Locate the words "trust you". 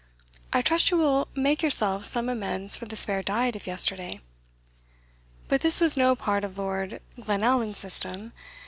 0.63-0.97